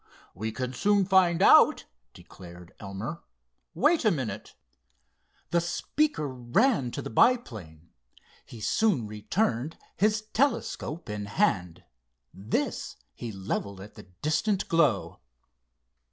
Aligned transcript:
"We 0.33 0.51
can 0.51 0.73
soon 0.73 1.05
find 1.05 1.43
out," 1.43 1.85
declared 2.15 2.73
Elmer. 2.79 3.21
"Wait 3.75 4.03
a 4.03 4.09
minute." 4.09 4.55
The 5.51 5.61
speaker 5.61 6.27
ran 6.27 6.89
to 6.93 7.03
the 7.03 7.11
biplane. 7.11 7.91
He 8.43 8.61
soon 8.61 9.05
returned, 9.05 9.77
his 9.95 10.23
telescope 10.33 11.07
in 11.07 11.27
hand. 11.27 11.83
This 12.33 12.95
he 13.13 13.31
leveled 13.31 13.79
at 13.79 13.93
the 13.93 14.07
distant 14.23 14.67
glow. 14.67 15.19